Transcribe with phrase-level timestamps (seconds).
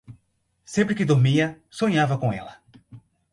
[0.65, 2.57] Sempre que dormia, sonhava com ela